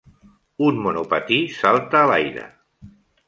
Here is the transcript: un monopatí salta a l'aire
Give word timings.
un 0.67 0.79
monopatí 0.85 1.37
salta 1.59 2.01
a 2.05 2.09
l'aire 2.13 2.47